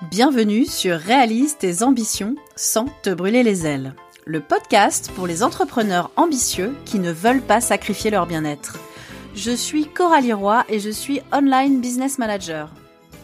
Bienvenue 0.00 0.64
sur 0.64 0.96
Réalise 0.96 1.58
tes 1.58 1.82
ambitions 1.84 2.34
sans 2.56 2.86
te 3.02 3.10
brûler 3.10 3.44
les 3.44 3.66
ailes, 3.66 3.94
le 4.24 4.40
podcast 4.40 5.12
pour 5.14 5.26
les 5.28 5.44
entrepreneurs 5.44 6.10
ambitieux 6.16 6.74
qui 6.84 6.98
ne 6.98 7.12
veulent 7.12 7.42
pas 7.42 7.60
sacrifier 7.60 8.10
leur 8.10 8.26
bien-être. 8.26 8.78
Je 9.36 9.52
suis 9.52 9.86
Coralie 9.86 10.32
Roy 10.32 10.64
et 10.68 10.80
je 10.80 10.90
suis 10.90 11.20
online 11.32 11.80
business 11.80 12.18
manager. 12.18 12.70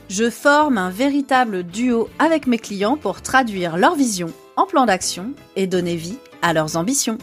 Je 0.09 0.31
forme 0.31 0.79
un 0.79 0.91
véritable 0.91 1.65
duo 1.65 2.09
avec 2.19 2.47
mes 2.47 2.59
clients 2.59 2.97
pour 2.97 3.23
traduire 3.23 3.77
leur 3.77 3.97
vision 3.97 4.33
en 4.57 4.67
plan 4.67 4.87
d'action 4.87 5.33
et 5.57 5.67
donner 5.67 5.97
vie 5.97 6.19
à 6.43 6.53
leurs 6.53 6.77
ambitions. 6.77 7.19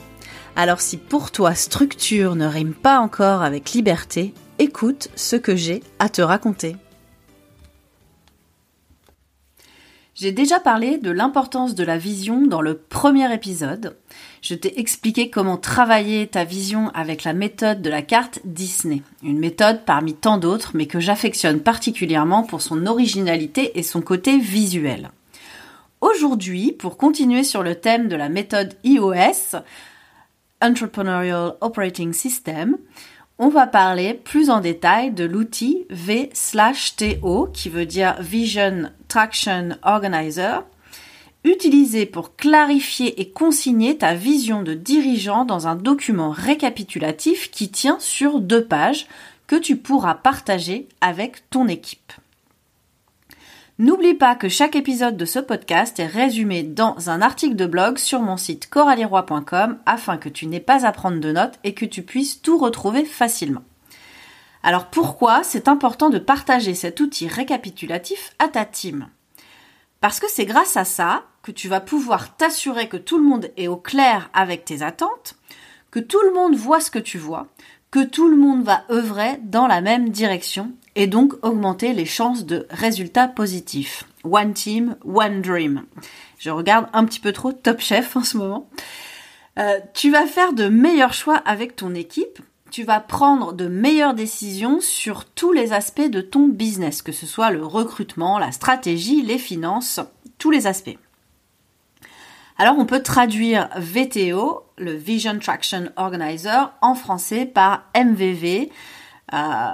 Alors 0.57 0.82
si 0.82 0.98
pour 0.98 1.32
toi 1.32 1.55
structure 1.55 2.36
ne 2.36 2.46
rime 2.46 2.73
pas 2.73 3.00
encore 3.00 3.41
avec 3.41 3.71
liberté, 3.71 4.34
écoute 4.59 5.07
ce 5.15 5.37
que 5.37 5.55
j'ai 5.55 5.82
à 6.00 6.09
te 6.09 6.21
raconter. 6.21 6.75
J'ai 10.15 10.32
déjà 10.32 10.61
parlé 10.61 10.97
de 10.97 11.11
l'importance 11.11 11.75
de 11.75 11.83
la 11.83 11.97
vision 11.97 12.47
dans 12.47 12.61
le 12.61 12.78
premier 12.78 13.33
épisode. 13.33 13.97
Je 14.41 14.55
t'ai 14.55 14.79
expliqué 14.79 15.29
comment 15.29 15.57
travailler 15.57 16.25
ta 16.25 16.46
vision 16.46 16.89
avec 16.93 17.25
la 17.25 17.33
méthode 17.33 17.82
de 17.82 17.89
la 17.89 18.01
carte 18.01 18.39
Disney. 18.46 19.01
Une 19.24 19.39
méthode 19.39 19.83
parmi 19.86 20.14
tant 20.14 20.38
d'autres, 20.38 20.71
mais 20.74 20.86
que 20.86 21.01
j'affectionne 21.01 21.60
particulièrement 21.60 22.43
pour 22.43 22.61
son 22.61 22.86
originalité 22.86 23.78
et 23.78 23.83
son 23.83 24.01
côté 24.01 24.39
visuel. 24.39 25.11
Aujourd'hui, 26.00 26.71
pour 26.71 26.96
continuer 26.96 27.43
sur 27.43 27.61
le 27.61 27.75
thème 27.75 28.07
de 28.07 28.16
la 28.16 28.29
méthode 28.29 28.74
iOS, 28.86 29.57
Entrepreneurial 30.61 31.55
Operating 31.60 32.13
System, 32.13 32.77
on 33.38 33.50
va 33.50 33.67
parler 33.67 34.14
plus 34.14 34.50
en 34.50 34.62
détail 34.62 35.12
de 35.12 35.25
l'outil 35.25 35.86
V/TO 35.89 37.50
qui 37.53 37.69
veut 37.69 37.86
dire 37.86 38.16
Vision 38.22 38.92
Traction 39.08 39.77
Organizer, 39.83 40.64
utilisé 41.44 42.05
pour 42.05 42.36
clarifier 42.36 43.22
et 43.22 43.30
consigner 43.30 43.97
ta 43.97 44.14
vision 44.16 44.64
de 44.64 44.73
dirigeant 44.73 45.45
dans 45.45 45.67
un 45.67 45.75
document 45.75 46.31
récapitulatif 46.31 47.52
qui 47.52 47.69
tient 47.69 48.00
sur 48.00 48.39
deux 48.39 48.64
pages 48.64 49.05
que 49.47 49.55
tu 49.55 49.75
pourras 49.75 50.16
partager 50.16 50.88
avec 51.02 51.49
ton 51.49 51.67
équipe. 51.67 52.14
N'oublie 53.77 54.13
pas 54.13 54.35
que 54.35 54.47
chaque 54.47 54.77
épisode 54.77 55.17
de 55.17 55.25
ce 55.25 55.37
podcast 55.37 55.99
est 55.99 56.05
résumé 56.05 56.63
dans 56.63 57.09
un 57.09 57.21
article 57.21 57.57
de 57.57 57.65
blog 57.65 57.97
sur 57.97 58.21
mon 58.21 58.37
site 58.37 58.69
coralieroy.com 58.69 59.79
afin 59.85 60.15
que 60.15 60.29
tu 60.29 60.47
n'aies 60.47 60.61
pas 60.61 60.85
à 60.85 60.93
prendre 60.93 61.19
de 61.19 61.33
notes 61.33 61.59
et 61.65 61.73
que 61.73 61.83
tu 61.83 62.01
puisses 62.01 62.41
tout 62.41 62.57
retrouver 62.57 63.03
facilement. 63.03 63.63
Alors 64.63 64.85
pourquoi 64.85 65.43
c'est 65.43 65.67
important 65.67 66.09
de 66.09 66.19
partager 66.19 66.73
cet 66.73 67.01
outil 67.01 67.27
récapitulatif 67.27 68.33
à 68.39 68.47
ta 68.47 68.63
team? 68.63 69.09
Parce 69.99 70.21
que 70.21 70.29
c'est 70.29 70.45
grâce 70.45 70.77
à 70.77 70.85
ça 70.85 71.25
que 71.43 71.51
tu 71.51 71.67
vas 71.67 71.81
pouvoir 71.81 72.37
t'assurer 72.37 72.87
que 72.87 72.95
tout 72.95 73.17
le 73.17 73.25
monde 73.25 73.51
est 73.57 73.67
au 73.67 73.75
clair 73.75 74.29
avec 74.33 74.63
tes 74.63 74.83
attentes, 74.83 75.35
que 75.91 75.99
tout 75.99 76.21
le 76.23 76.33
monde 76.33 76.55
voit 76.55 76.79
ce 76.79 76.91
que 76.91 76.99
tu 76.99 77.17
vois, 77.17 77.47
que 77.91 78.05
tout 78.05 78.29
le 78.29 78.37
monde 78.37 78.63
va 78.63 78.85
œuvrer 78.89 79.37
dans 79.43 79.67
la 79.67 79.81
même 79.81 80.07
direction 80.07 80.71
et 80.95 81.07
donc 81.07 81.33
augmenter 81.43 81.93
les 81.93 82.05
chances 82.05 82.45
de 82.45 82.67
résultats 82.69 83.27
positifs. 83.27 84.05
One 84.23 84.53
team, 84.53 84.95
one 85.05 85.41
dream. 85.41 85.83
Je 86.39 86.49
regarde 86.49 86.87
un 86.93 87.05
petit 87.05 87.19
peu 87.19 87.31
trop 87.31 87.52
Top 87.52 87.79
Chef 87.79 88.15
en 88.15 88.23
ce 88.23 88.37
moment. 88.37 88.69
Euh, 89.59 89.79
tu 89.93 90.11
vas 90.11 90.25
faire 90.25 90.53
de 90.53 90.67
meilleurs 90.67 91.13
choix 91.13 91.37
avec 91.37 91.75
ton 91.75 91.93
équipe. 91.93 92.39
Tu 92.71 92.83
vas 92.83 92.99
prendre 92.99 93.53
de 93.53 93.67
meilleures 93.67 94.13
décisions 94.13 94.81
sur 94.81 95.25
tous 95.25 95.53
les 95.53 95.71
aspects 95.71 96.09
de 96.09 96.21
ton 96.21 96.47
business, 96.47 97.02
que 97.02 97.11
ce 97.11 97.25
soit 97.25 97.52
le 97.52 97.65
recrutement, 97.65 98.37
la 98.37 98.52
stratégie, 98.52 99.21
les 99.21 99.37
finances, 99.37 99.99
tous 100.37 100.52
les 100.52 100.67
aspects. 100.67 100.97
Alors 102.58 102.77
on 102.77 102.86
peut 102.86 103.03
traduire 103.03 103.70
VTO, 103.77 104.64
le 104.77 104.93
Vision 104.93 105.37
Traction 105.39 105.89
Organizer, 105.97 106.73
en 106.81 106.95
français 106.95 107.45
par 107.45 107.83
MVV, 107.95 108.71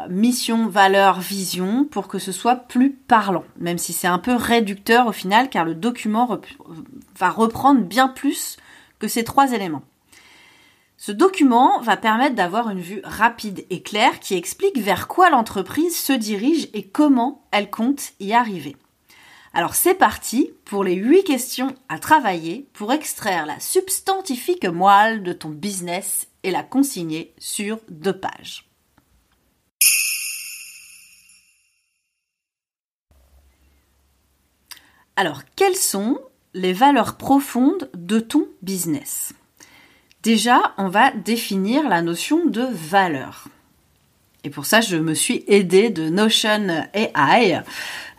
mission, 0.10 0.68
valeur, 0.68 1.20
vision, 1.20 1.86
pour 1.86 2.08
que 2.08 2.20
ce 2.20 2.32
soit 2.32 2.56
plus 2.56 2.92
parlant, 2.92 3.44
même 3.58 3.78
si 3.78 3.94
c'est 3.94 4.08
un 4.08 4.20
peu 4.20 4.34
réducteur 4.34 5.08
au 5.08 5.12
final, 5.12 5.50
car 5.50 5.66
le 5.66 5.76
document 5.76 6.40
va 7.18 7.30
reprendre 7.30 7.82
bien 7.82 8.08
plus 8.08 8.58
que 9.00 9.08
ces 9.08 9.24
trois 9.24 9.52
éléments. 9.52 9.84
Ce 10.98 11.12
document 11.12 11.82
va 11.82 11.98
permettre 11.98 12.36
d'avoir 12.36 12.70
une 12.70 12.80
vue 12.80 13.02
rapide 13.04 13.66
et 13.72 13.82
claire 13.82 14.20
qui 14.20 14.36
explique 14.36 14.78
vers 14.78 15.08
quoi 15.08 15.32
l'entreprise 15.32 15.98
se 15.98 16.14
dirige 16.14 16.70
et 16.74 16.84
comment 16.84 17.44
elle 17.52 17.72
compte 17.72 18.14
y 18.20 18.34
arriver. 18.34 18.78
Alors 19.54 19.74
c'est 19.74 19.96
parti 19.96 20.52
pour 20.64 20.84
les 20.84 20.94
8 20.94 21.24
questions 21.24 21.76
à 21.90 21.98
travailler 21.98 22.68
pour 22.74 22.94
extraire 22.94 23.48
la 23.48 23.60
substantifique 23.60 24.66
moelle 24.66 25.24
de 25.24 25.34
ton 25.34 25.50
business 25.50 26.28
et 26.44 26.52
la 26.52 26.64
consigner 26.64 27.34
sur 27.40 27.80
deux 27.90 28.18
pages. 28.18 28.71
Alors, 35.16 35.42
quelles 35.56 35.76
sont 35.76 36.20
les 36.54 36.74
valeurs 36.74 37.16
profondes 37.18 37.90
de 37.94 38.20
ton 38.20 38.48
business? 38.62 39.34
Déjà, 40.24 40.74
on 40.78 40.88
va 40.88 41.12
définir 41.12 41.88
la 41.90 42.02
notion 42.02 42.46
de 42.46 42.62
valeur. 42.72 43.48
Et 44.44 44.50
pour 44.50 44.66
ça, 44.66 44.82
je 44.82 44.98
me 44.98 45.14
suis 45.14 45.44
aidée 45.48 45.90
de 45.90 46.10
Notion 46.10 46.86
AI, 46.94 47.62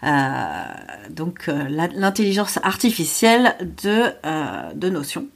euh, 0.04 0.62
donc 1.10 1.48
euh, 1.48 1.68
l'intelligence 1.68 2.58
artificielle 2.62 3.56
de, 3.82 4.12
euh, 4.24 4.72
de 4.74 4.88
Notion. 4.88 5.26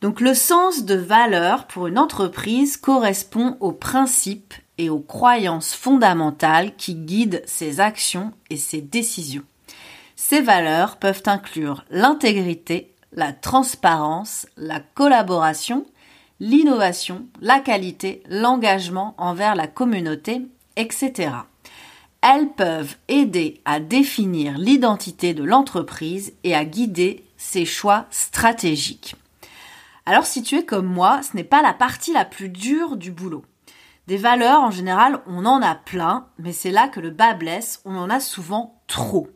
Donc 0.00 0.20
le 0.20 0.34
sens 0.34 0.84
de 0.84 0.94
valeur 0.94 1.66
pour 1.66 1.86
une 1.86 1.98
entreprise 1.98 2.76
correspond 2.76 3.56
aux 3.60 3.72
principes 3.72 4.54
et 4.78 4.90
aux 4.90 5.00
croyances 5.00 5.74
fondamentales 5.74 6.74
qui 6.76 6.94
guident 6.94 7.42
ses 7.46 7.80
actions 7.80 8.32
et 8.50 8.56
ses 8.56 8.80
décisions. 8.80 9.44
Ces 10.16 10.40
valeurs 10.40 10.96
peuvent 10.96 11.22
inclure 11.26 11.84
l'intégrité, 11.90 12.92
la 13.12 13.32
transparence, 13.32 14.46
la 14.56 14.80
collaboration, 14.80 15.86
l'innovation, 16.40 17.26
la 17.40 17.60
qualité, 17.60 18.22
l'engagement 18.28 19.14
envers 19.18 19.54
la 19.54 19.66
communauté, 19.66 20.42
etc. 20.76 21.30
Elles 22.22 22.50
peuvent 22.50 22.96
aider 23.08 23.60
à 23.64 23.80
définir 23.80 24.56
l'identité 24.58 25.34
de 25.34 25.44
l'entreprise 25.44 26.32
et 26.42 26.54
à 26.54 26.64
guider 26.64 27.24
ses 27.36 27.64
choix 27.64 28.06
stratégiques. 28.10 29.14
Alors 30.06 30.26
si 30.26 30.42
tu 30.42 30.56
es 30.56 30.64
comme 30.64 30.86
moi, 30.86 31.20
ce 31.22 31.36
n'est 31.36 31.44
pas 31.44 31.62
la 31.62 31.74
partie 31.74 32.12
la 32.12 32.24
plus 32.24 32.48
dure 32.48 32.96
du 32.96 33.10
boulot. 33.10 33.44
Des 34.06 34.16
valeurs, 34.16 34.60
en 34.60 34.70
général, 34.70 35.22
on 35.26 35.46
en 35.46 35.62
a 35.62 35.74
plein, 35.74 36.28
mais 36.38 36.52
c'est 36.52 36.70
là 36.70 36.88
que 36.88 37.00
le 37.00 37.10
bas 37.10 37.34
blesse, 37.34 37.80
on 37.84 37.96
en 37.96 38.10
a 38.10 38.20
souvent 38.20 38.82
trop. 38.86 39.28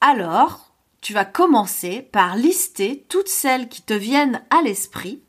Alors, 0.00 0.72
tu 1.00 1.12
vas 1.12 1.24
commencer 1.24 2.02
par 2.02 2.36
lister 2.36 3.06
toutes 3.08 3.28
celles 3.28 3.68
qui 3.68 3.82
te 3.82 3.94
viennent 3.94 4.42
à 4.50 4.62
l'esprit 4.62 5.22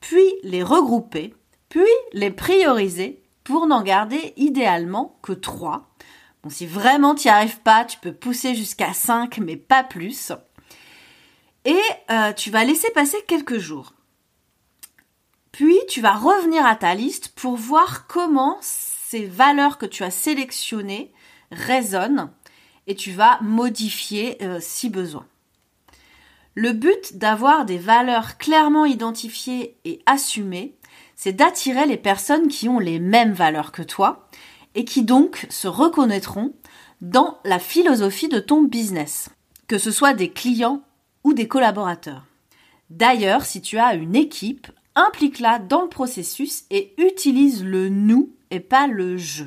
puis 0.00 0.34
les 0.42 0.62
regrouper, 0.62 1.34
puis 1.68 1.80
les 2.12 2.30
prioriser 2.30 3.22
pour 3.44 3.66
n'en 3.66 3.82
garder 3.82 4.32
idéalement 4.36 5.18
que 5.22 5.32
trois. 5.32 5.88
Bon, 6.42 6.50
si 6.50 6.66
vraiment 6.66 7.14
tu 7.14 7.26
n'y 7.26 7.32
arrives 7.32 7.60
pas, 7.60 7.84
tu 7.84 7.98
peux 7.98 8.12
pousser 8.12 8.54
jusqu'à 8.54 8.92
5, 8.92 9.38
mais 9.38 9.56
pas 9.56 9.82
plus. 9.82 10.32
Et 11.64 11.80
euh, 12.10 12.32
tu 12.32 12.50
vas 12.50 12.64
laisser 12.64 12.90
passer 12.90 13.18
quelques 13.26 13.58
jours. 13.58 13.92
Puis 15.58 15.80
tu 15.88 16.00
vas 16.00 16.12
revenir 16.12 16.64
à 16.64 16.76
ta 16.76 16.94
liste 16.94 17.30
pour 17.30 17.56
voir 17.56 18.06
comment 18.06 18.58
ces 18.60 19.26
valeurs 19.26 19.76
que 19.76 19.86
tu 19.86 20.04
as 20.04 20.12
sélectionnées 20.12 21.12
résonnent 21.50 22.30
et 22.86 22.94
tu 22.94 23.10
vas 23.10 23.40
modifier 23.40 24.40
euh, 24.40 24.58
si 24.60 24.88
besoin. 24.88 25.26
Le 26.54 26.72
but 26.72 27.18
d'avoir 27.18 27.64
des 27.64 27.76
valeurs 27.76 28.38
clairement 28.38 28.84
identifiées 28.84 29.76
et 29.84 30.00
assumées, 30.06 30.76
c'est 31.16 31.32
d'attirer 31.32 31.86
les 31.86 31.96
personnes 31.96 32.46
qui 32.46 32.68
ont 32.68 32.78
les 32.78 33.00
mêmes 33.00 33.32
valeurs 33.32 33.72
que 33.72 33.82
toi 33.82 34.28
et 34.76 34.84
qui 34.84 35.02
donc 35.02 35.44
se 35.50 35.66
reconnaîtront 35.66 36.54
dans 37.00 37.40
la 37.42 37.58
philosophie 37.58 38.28
de 38.28 38.38
ton 38.38 38.62
business, 38.62 39.28
que 39.66 39.78
ce 39.78 39.90
soit 39.90 40.14
des 40.14 40.30
clients 40.30 40.84
ou 41.24 41.32
des 41.32 41.48
collaborateurs. 41.48 42.26
D'ailleurs, 42.90 43.44
si 43.44 43.60
tu 43.60 43.76
as 43.76 43.94
une 43.94 44.14
équipe, 44.14 44.68
implique-la 44.98 45.58
dans 45.58 45.82
le 45.82 45.88
processus 45.88 46.64
et 46.70 46.92
utilise 46.98 47.64
le 47.64 47.88
nous 47.88 48.30
et 48.50 48.60
pas 48.60 48.86
le 48.86 49.16
je. 49.16 49.44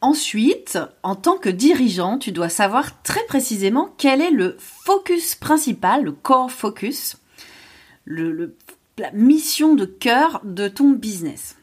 Ensuite, 0.00 0.78
en 1.02 1.14
tant 1.14 1.36
que 1.36 1.50
dirigeant, 1.50 2.16
tu 2.16 2.32
dois 2.32 2.48
savoir 2.48 3.02
très 3.02 3.22
précisément 3.26 3.94
quel 3.98 4.22
est 4.22 4.30
le 4.30 4.56
focus 4.58 5.34
principal, 5.34 6.04
le 6.04 6.12
core 6.12 6.50
focus, 6.50 7.18
la 8.06 9.12
mission 9.12 9.74
de 9.74 9.84
cœur 9.84 10.40
de 10.44 10.68
ton 10.68 10.90
business. 10.90 11.56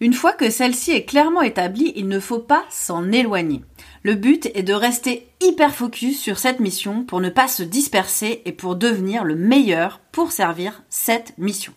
Une 0.00 0.12
fois 0.12 0.32
que 0.32 0.50
celle-ci 0.50 0.90
est 0.90 1.04
clairement 1.04 1.42
établie, 1.42 1.92
il 1.96 2.08
ne 2.08 2.20
faut 2.20 2.40
pas 2.40 2.64
s'en 2.68 3.10
éloigner. 3.10 3.62
Le 4.04 4.16
but 4.16 4.50
est 4.54 4.64
de 4.64 4.72
rester 4.72 5.28
hyper 5.40 5.72
focus 5.74 6.20
sur 6.20 6.38
cette 6.38 6.58
mission 6.58 7.04
pour 7.04 7.20
ne 7.20 7.28
pas 7.28 7.46
se 7.46 7.62
disperser 7.62 8.42
et 8.44 8.52
pour 8.52 8.74
devenir 8.74 9.22
le 9.22 9.36
meilleur 9.36 10.00
pour 10.10 10.32
servir 10.32 10.82
cette 10.88 11.38
mission. 11.38 11.72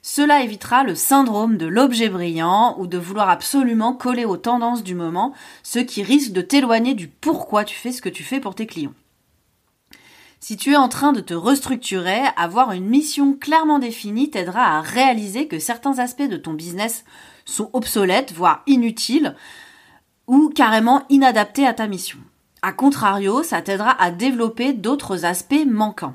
Cela 0.00 0.42
évitera 0.42 0.82
le 0.82 0.94
syndrome 0.94 1.58
de 1.58 1.66
l'objet 1.66 2.08
brillant 2.08 2.74
ou 2.78 2.86
de 2.86 2.96
vouloir 2.96 3.28
absolument 3.28 3.92
coller 3.92 4.24
aux 4.24 4.38
tendances 4.38 4.82
du 4.82 4.94
moment, 4.94 5.34
ce 5.62 5.78
qui 5.78 6.02
risque 6.02 6.32
de 6.32 6.40
t'éloigner 6.40 6.94
du 6.94 7.06
pourquoi 7.06 7.64
tu 7.64 7.76
fais 7.76 7.92
ce 7.92 8.02
que 8.02 8.08
tu 8.08 8.24
fais 8.24 8.40
pour 8.40 8.54
tes 8.54 8.66
clients. 8.66 8.94
Si 10.40 10.56
tu 10.56 10.72
es 10.72 10.76
en 10.76 10.88
train 10.88 11.12
de 11.12 11.20
te 11.20 11.34
restructurer, 11.34 12.20
avoir 12.36 12.72
une 12.72 12.86
mission 12.86 13.34
clairement 13.34 13.78
définie 13.78 14.30
t'aidera 14.30 14.78
à 14.78 14.80
réaliser 14.80 15.46
que 15.46 15.60
certains 15.60 15.98
aspects 15.98 16.28
de 16.28 16.36
ton 16.36 16.54
business 16.54 17.04
sont 17.44 17.70
obsolètes, 17.74 18.32
voire 18.32 18.62
inutiles, 18.66 19.36
ou 20.32 20.48
carrément 20.48 21.02
inadaptés 21.10 21.66
à 21.66 21.74
ta 21.74 21.86
mission. 21.86 22.18
A 22.62 22.72
contrario, 22.72 23.42
ça 23.42 23.60
t'aidera 23.60 23.90
à 24.02 24.10
développer 24.10 24.72
d'autres 24.72 25.26
aspects 25.26 25.66
manquants. 25.66 26.14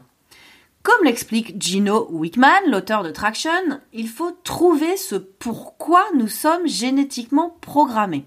Comme 0.81 1.05
l'explique 1.05 1.61
Gino 1.61 2.07
Wickman, 2.09 2.67
l'auteur 2.67 3.03
de 3.03 3.11
Traction, 3.11 3.79
il 3.93 4.09
faut 4.09 4.31
trouver 4.43 4.97
ce 4.97 5.13
pourquoi 5.13 6.03
nous 6.15 6.27
sommes 6.27 6.65
génétiquement 6.65 7.55
programmés. 7.61 8.25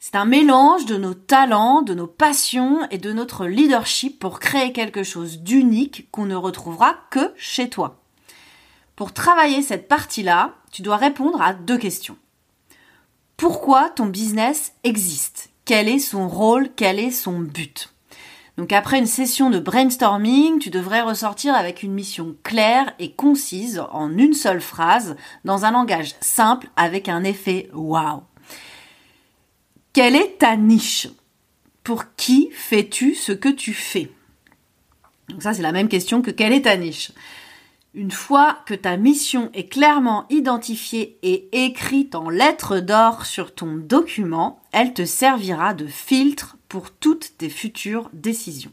C'est 0.00 0.16
un 0.16 0.26
mélange 0.26 0.84
de 0.84 0.98
nos 0.98 1.14
talents, 1.14 1.80
de 1.80 1.94
nos 1.94 2.06
passions 2.06 2.86
et 2.90 2.98
de 2.98 3.14
notre 3.14 3.46
leadership 3.46 4.18
pour 4.18 4.38
créer 4.38 4.72
quelque 4.74 5.02
chose 5.02 5.38
d'unique 5.38 6.10
qu'on 6.10 6.26
ne 6.26 6.36
retrouvera 6.36 6.94
que 7.10 7.32
chez 7.36 7.70
toi. 7.70 8.02
Pour 8.96 9.14
travailler 9.14 9.62
cette 9.62 9.88
partie-là, 9.88 10.56
tu 10.72 10.82
dois 10.82 10.98
répondre 10.98 11.40
à 11.40 11.54
deux 11.54 11.78
questions. 11.78 12.18
Pourquoi 13.36 13.90
ton 13.90 14.06
business 14.06 14.72
existe? 14.84 15.50
Quel 15.64 15.88
est 15.88 15.98
son 15.98 16.28
rôle? 16.28 16.70
Quel 16.76 16.98
est 16.98 17.10
son 17.10 17.40
but? 17.40 17.90
Donc 18.56 18.72
après 18.72 18.98
une 18.98 19.06
session 19.06 19.50
de 19.50 19.58
brainstorming, 19.58 20.60
tu 20.60 20.70
devrais 20.70 21.00
ressortir 21.00 21.54
avec 21.54 21.82
une 21.82 21.92
mission 21.92 22.36
claire 22.44 22.94
et 23.00 23.10
concise 23.12 23.82
en 23.90 24.16
une 24.16 24.34
seule 24.34 24.60
phrase, 24.60 25.16
dans 25.44 25.64
un 25.64 25.72
langage 25.72 26.14
simple 26.20 26.68
avec 26.76 27.08
un 27.08 27.24
effet 27.24 27.68
wow. 27.72 28.22
Quelle 29.92 30.14
est 30.14 30.38
ta 30.38 30.56
niche? 30.56 31.08
Pour 31.82 32.14
qui 32.16 32.50
fais-tu 32.52 33.14
ce 33.14 33.32
que 33.32 33.48
tu 33.48 33.74
fais? 33.74 34.10
Donc 35.28 35.42
ça 35.42 35.52
c'est 35.52 35.62
la 35.62 35.72
même 35.72 35.88
question 35.88 36.22
que 36.22 36.30
quelle 36.30 36.52
est 36.52 36.62
ta 36.62 36.76
niche? 36.76 37.10
Une 37.94 38.10
fois 38.10 38.58
que 38.66 38.74
ta 38.74 38.96
mission 38.96 39.50
est 39.54 39.68
clairement 39.68 40.26
identifiée 40.28 41.18
et 41.22 41.64
écrite 41.64 42.16
en 42.16 42.28
lettres 42.28 42.80
d'or 42.80 43.24
sur 43.24 43.54
ton 43.54 43.76
document, 43.76 44.60
elle 44.72 44.92
te 44.94 45.04
servira 45.04 45.74
de 45.74 45.86
filtre 45.86 46.56
pour 46.68 46.90
toutes 46.90 47.38
tes 47.38 47.48
futures 47.48 48.10
décisions. 48.12 48.72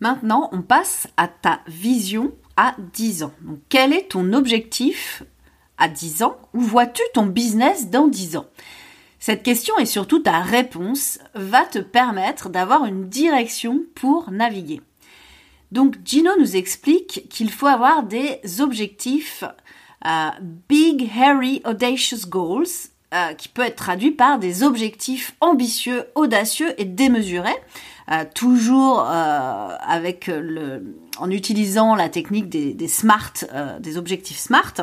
Maintenant, 0.00 0.48
on 0.52 0.62
passe 0.62 1.08
à 1.16 1.28
ta 1.28 1.60
vision 1.66 2.34
à 2.56 2.74
10 2.94 3.22
ans. 3.24 3.32
Quel 3.68 3.92
est 3.92 4.10
ton 4.10 4.32
objectif 4.32 5.22
à 5.76 5.88
10 5.88 6.22
ans? 6.22 6.38
Où 6.54 6.60
vois-tu 6.60 7.02
ton 7.12 7.26
business 7.26 7.90
dans 7.90 8.08
10 8.08 8.38
ans? 8.38 8.46
Cette 9.18 9.42
question 9.42 9.76
et 9.78 9.86
surtout 9.86 10.20
ta 10.20 10.40
réponse 10.40 11.18
va 11.34 11.64
te 11.64 11.78
permettre 11.78 12.48
d'avoir 12.48 12.84
une 12.84 13.08
direction 13.08 13.82
pour 13.94 14.30
naviguer. 14.30 14.80
Donc 15.72 15.96
Gino 16.04 16.30
nous 16.38 16.56
explique 16.56 17.28
qu'il 17.28 17.50
faut 17.50 17.66
avoir 17.66 18.02
des 18.02 18.40
objectifs 18.60 19.44
euh, 20.04 20.28
Big, 20.68 21.10
Hairy, 21.16 21.62
Audacious 21.64 22.28
Goals, 22.28 22.66
euh, 23.14 23.32
qui 23.34 23.48
peut 23.48 23.62
être 23.62 23.76
traduit 23.76 24.12
par 24.12 24.38
des 24.38 24.62
objectifs 24.62 25.34
ambitieux, 25.40 26.04
audacieux 26.14 26.74
et 26.80 26.84
démesurés, 26.84 27.56
euh, 28.10 28.24
toujours 28.34 29.00
avec 29.00 30.28
le, 30.28 30.96
en 31.18 31.30
utilisant 31.30 31.94
la 31.96 32.08
technique 32.08 32.48
des, 32.48 32.72
des 32.72 32.88
smart, 32.88 33.32
des 33.80 33.96
objectifs 33.96 34.38
smart. 34.38 34.74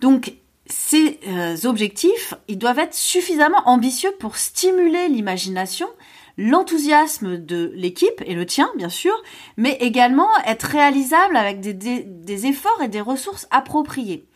Donc 0.00 0.34
ces 0.66 1.18
objectifs, 1.64 2.34
ils 2.48 2.58
doivent 2.58 2.78
être 2.78 2.94
suffisamment 2.94 3.62
ambitieux 3.66 4.12
pour 4.18 4.36
stimuler 4.36 5.08
l'imagination, 5.08 5.88
l'enthousiasme 6.36 7.36
de 7.36 7.72
l'équipe 7.74 8.22
et 8.24 8.34
le 8.34 8.46
tien 8.46 8.70
bien 8.76 8.88
sûr, 8.88 9.14
mais 9.56 9.76
également 9.80 10.28
être 10.46 10.64
réalisable 10.64 11.36
avec 11.36 11.60
des, 11.60 12.46
efforts 12.46 12.82
et 12.82 12.88
des 12.88 13.00
ressources 13.00 13.46
appropriées. 13.50 14.26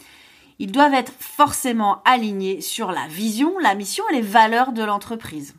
Ils 0.58 0.72
doivent 0.72 0.94
être 0.94 1.12
forcément 1.18 2.02
alignés 2.04 2.60
sur 2.60 2.92
la 2.92 3.06
vision, 3.08 3.58
la 3.58 3.74
mission 3.74 4.04
et 4.10 4.16
les 4.16 4.22
valeurs 4.22 4.72
de 4.72 4.82
l'entreprise. 4.82 5.54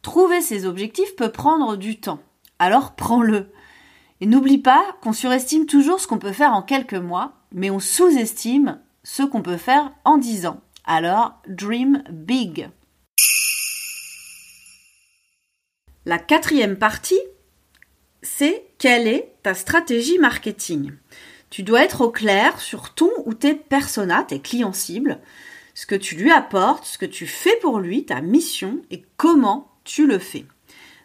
Trouver 0.00 0.40
ces 0.40 0.66
objectifs 0.66 1.14
peut 1.16 1.32
prendre 1.32 1.76
du 1.76 2.00
temps, 2.00 2.20
alors 2.58 2.94
prends-le. 2.94 3.50
Et 4.20 4.26
n'oublie 4.26 4.58
pas 4.58 4.84
qu'on 5.02 5.12
surestime 5.12 5.66
toujours 5.66 6.00
ce 6.00 6.06
qu'on 6.06 6.18
peut 6.18 6.32
faire 6.32 6.54
en 6.54 6.62
quelques 6.62 6.94
mois, 6.94 7.32
mais 7.52 7.70
on 7.70 7.80
sous-estime 7.80 8.80
ce 9.02 9.22
qu'on 9.22 9.42
peut 9.42 9.56
faire 9.56 9.92
en 10.04 10.16
dix 10.16 10.46
ans. 10.46 10.60
Alors, 10.84 11.34
dream 11.48 12.02
big. 12.10 12.68
La 16.04 16.18
quatrième 16.18 16.76
partie, 16.76 17.20
c'est 18.22 18.66
quelle 18.78 19.06
est 19.06 19.34
ta 19.44 19.54
stratégie 19.54 20.18
marketing? 20.18 20.90
Tu 21.48 21.62
dois 21.62 21.84
être 21.84 22.00
au 22.00 22.10
clair 22.10 22.60
sur 22.60 22.92
ton 22.92 23.08
ou 23.24 23.34
tes 23.34 23.54
personas, 23.54 24.24
tes 24.24 24.40
clients 24.40 24.72
cibles, 24.72 25.20
ce 25.74 25.86
que 25.86 25.94
tu 25.94 26.16
lui 26.16 26.32
apportes, 26.32 26.86
ce 26.86 26.98
que 26.98 27.06
tu 27.06 27.28
fais 27.28 27.56
pour 27.60 27.78
lui, 27.78 28.04
ta 28.04 28.20
mission 28.20 28.82
et 28.90 29.04
comment 29.16 29.70
tu 29.84 30.08
le 30.08 30.18
fais. 30.18 30.44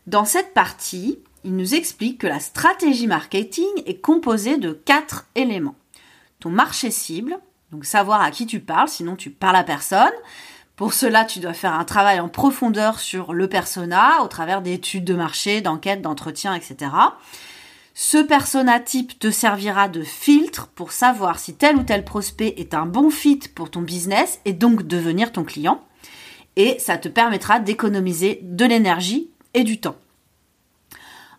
Dans 0.07 0.25
cette 0.25 0.55
partie, 0.55 1.19
il 1.43 1.55
nous 1.55 1.75
explique 1.75 2.21
que 2.21 2.27
la 2.27 2.39
stratégie 2.39 3.05
marketing 3.05 3.67
est 3.85 4.01
composée 4.01 4.57
de 4.57 4.71
quatre 4.71 5.27
éléments. 5.35 5.75
Ton 6.39 6.49
marché 6.49 6.89
cible, 6.89 7.37
donc 7.71 7.85
savoir 7.85 8.21
à 8.21 8.31
qui 8.31 8.47
tu 8.47 8.61
parles, 8.61 8.89
sinon 8.89 9.15
tu 9.15 9.29
parles 9.29 9.57
à 9.57 9.63
personne. 9.63 10.13
Pour 10.77 10.93
cela, 10.93 11.25
tu 11.25 11.39
dois 11.39 11.53
faire 11.53 11.73
un 11.73 11.85
travail 11.85 12.19
en 12.19 12.29
profondeur 12.29 12.99
sur 12.99 13.33
le 13.33 13.49
persona 13.49 14.21
au 14.21 14.27
travers 14.27 14.61
d'études 14.61 15.05
de 15.05 15.15
marché, 15.15 15.59
d'enquêtes, 15.59 16.03
d'entretiens, 16.03 16.53
etc. 16.53 16.91
Ce 17.95 18.19
persona 18.19 18.79
type 18.79 19.17
te 19.17 19.31
servira 19.31 19.89
de 19.89 20.03
filtre 20.03 20.67
pour 20.67 20.91
savoir 20.91 21.39
si 21.39 21.55
tel 21.55 21.77
ou 21.77 21.83
tel 21.83 22.05
prospect 22.05 22.53
est 22.57 22.75
un 22.75 22.85
bon 22.85 23.09
fit 23.09 23.39
pour 23.55 23.71
ton 23.71 23.81
business 23.81 24.39
et 24.45 24.53
donc 24.53 24.83
devenir 24.83 25.31
ton 25.31 25.43
client. 25.43 25.83
Et 26.57 26.77
ça 26.77 26.99
te 26.99 27.09
permettra 27.09 27.59
d'économiser 27.59 28.39
de 28.43 28.65
l'énergie 28.65 29.31
et 29.55 29.63
du 29.63 29.79
temps. 29.79 29.97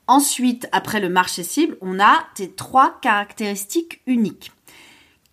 Ensuite, 0.08 0.68
après 0.72 0.98
le 0.98 1.10
marché 1.10 1.44
cible, 1.44 1.76
on 1.80 2.00
a 2.00 2.26
tes 2.34 2.50
trois 2.50 2.98
caractéristiques 3.00 4.00
uniques. 4.06 4.50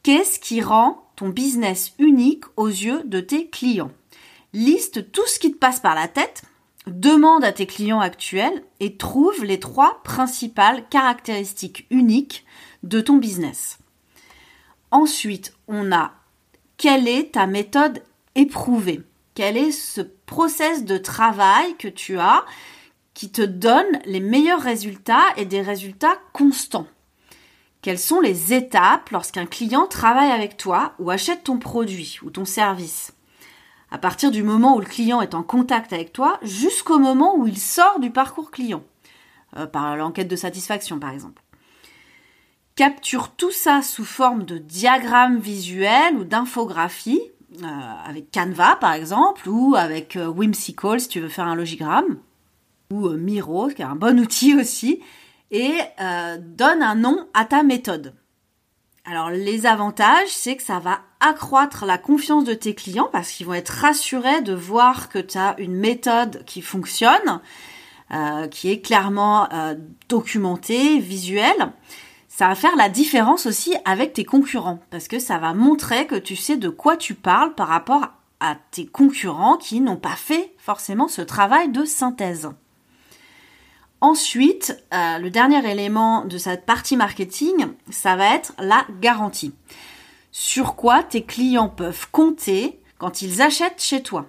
Qu'est-ce 0.03 0.39
qui 0.39 0.61
rend 0.61 1.04
ton 1.15 1.29
business 1.29 1.93
unique 1.99 2.45
aux 2.57 2.67
yeux 2.67 3.03
de 3.05 3.19
tes 3.19 3.47
clients. 3.47 3.91
Liste 4.53 5.11
tout 5.11 5.25
ce 5.27 5.39
qui 5.39 5.51
te 5.51 5.57
passe 5.57 5.79
par 5.79 5.95
la 5.95 6.07
tête, 6.07 6.43
demande 6.87 7.43
à 7.43 7.51
tes 7.51 7.65
clients 7.65 7.99
actuels 7.99 8.63
et 8.79 8.95
trouve 8.95 9.43
les 9.43 9.59
trois 9.59 10.01
principales 10.03 10.87
caractéristiques 10.89 11.87
uniques 11.89 12.45
de 12.83 13.01
ton 13.01 13.17
business. 13.17 13.79
Ensuite, 14.91 15.53
on 15.67 15.91
a 15.91 16.13
quelle 16.77 17.07
est 17.07 17.33
ta 17.33 17.47
méthode 17.47 18.03
éprouvée? 18.35 19.01
Quel 19.33 19.57
est 19.57 19.71
ce 19.71 20.01
process 20.01 20.85
de 20.85 20.97
travail 20.97 21.75
que 21.77 21.87
tu 21.87 22.19
as 22.19 22.45
qui 23.13 23.31
te 23.31 23.41
donne 23.41 23.99
les 24.05 24.19
meilleurs 24.19 24.61
résultats 24.61 25.25
et 25.37 25.45
des 25.45 25.61
résultats 25.61 26.17
constants? 26.33 26.87
Quelles 27.85 27.99
sont 27.99 28.19
les 28.19 28.51
étapes 28.51 29.11
lorsqu'un 29.11 29.45
client 29.45 29.85
travaille 29.85 30.31
avec 30.31 30.57
toi 30.57 30.93
ou 30.97 31.11
achète 31.11 31.43
ton 31.43 31.59
produit 31.59 32.17
ou 32.23 32.31
ton 32.31 32.43
service? 32.43 33.13
À 33.91 33.99
partir 33.99 34.31
du 34.31 34.41
moment 34.41 34.75
où 34.75 34.79
le 34.79 34.87
client 34.87 35.21
est 35.21 35.35
en 35.35 35.43
contact 35.43 35.93
avec 35.93 36.11
toi 36.11 36.39
jusqu'au 36.41 36.97
moment 36.97 37.37
où 37.37 37.45
il 37.45 37.59
sort 37.59 37.99
du 37.99 38.09
parcours 38.09 38.49
client, 38.49 38.81
euh, 39.55 39.67
par 39.67 39.95
l'enquête 39.97 40.27
de 40.27 40.35
satisfaction 40.35 40.97
par 40.97 41.11
exemple. 41.11 41.43
Capture 42.75 43.29
tout 43.29 43.51
ça 43.51 43.83
sous 43.83 44.03
forme 44.03 44.45
de 44.45 44.57
diagramme 44.57 45.37
visuel 45.37 46.15
ou 46.17 46.23
d'infographie, 46.23 47.21
euh, 47.61 47.67
avec 48.03 48.31
Canva 48.31 48.77
par 48.77 48.93
exemple, 48.93 49.47
ou 49.47 49.75
avec 49.75 50.15
euh, 50.15 50.25
Whimsical 50.25 50.99
si 50.99 51.07
tu 51.07 51.19
veux 51.19 51.29
faire 51.29 51.45
un 51.45 51.55
logigramme, 51.55 52.17
ou 52.89 53.09
Miro, 53.09 53.67
qui 53.67 53.83
est 53.83 53.85
un 53.85 53.95
bon 53.95 54.19
outil 54.19 54.55
aussi, 54.55 55.03
et 55.51 55.73
euh, 56.01 56.37
donne 56.39 56.81
un 56.81 56.95
nom 56.95 57.27
à 57.33 57.45
ta 57.45 57.63
méthode. 57.63 58.13
Alors 59.05 59.29
les 59.29 59.67
avantages, 59.67 60.29
c'est 60.29 60.55
que 60.55 60.63
ça 60.63 60.79
va 60.79 61.01
accroître 61.19 61.85
la 61.85 61.99
confiance 61.99 62.43
de 62.43 62.55
tes 62.55 62.73
clients 62.73 63.09
parce 63.11 63.31
qu'ils 63.31 63.45
vont 63.45 63.53
être 63.53 63.69
rassurés 63.69 64.41
de 64.41 64.53
voir 64.53 65.09
que 65.09 65.19
tu 65.19 65.37
as 65.37 65.55
une 65.59 65.75
méthode 65.75 66.43
qui 66.45 66.61
fonctionne, 66.61 67.39
euh, 68.11 68.47
qui 68.47 68.71
est 68.71 68.81
clairement 68.81 69.47
euh, 69.53 69.75
documentée, 70.09 70.97
visuelle. 70.97 71.71
Ça 72.27 72.47
va 72.47 72.55
faire 72.55 72.75
la 72.75 72.89
différence 72.89 73.45
aussi 73.45 73.75
avec 73.85 74.13
tes 74.13 74.25
concurrents 74.25 74.79
parce 74.89 75.07
que 75.07 75.19
ça 75.19 75.37
va 75.37 75.53
montrer 75.53 76.07
que 76.07 76.15
tu 76.15 76.35
sais 76.35 76.57
de 76.57 76.69
quoi 76.69 76.97
tu 76.97 77.13
parles 77.13 77.53
par 77.53 77.67
rapport 77.67 78.07
à 78.39 78.57
tes 78.71 78.87
concurrents 78.87 79.57
qui 79.57 79.81
n'ont 79.81 79.97
pas 79.97 80.15
fait 80.15 80.53
forcément 80.57 81.07
ce 81.07 81.21
travail 81.21 81.69
de 81.69 81.85
synthèse. 81.85 82.49
Ensuite, 84.05 84.77
euh, 84.93 85.17
le 85.17 85.31
dernier 85.31 85.67
élément 85.67 86.25
de 86.25 86.37
cette 86.37 86.67
partie 86.67 86.95
marketing, 86.95 87.69
ça 87.89 88.15
va 88.15 88.35
être 88.35 88.53
la 88.59 88.85
garantie. 89.01 89.51
Sur 90.31 90.75
quoi 90.75 91.01
tes 91.01 91.23
clients 91.23 91.69
peuvent 91.69 92.07
compter 92.11 92.79
quand 92.99 93.23
ils 93.23 93.41
achètent 93.41 93.81
chez 93.81 94.03
toi. 94.03 94.27